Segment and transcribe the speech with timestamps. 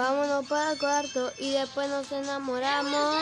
[0.00, 3.16] Vámonos para el cuarto y después nos enamoramos.